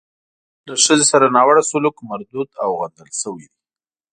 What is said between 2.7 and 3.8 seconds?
غندل شوی دی.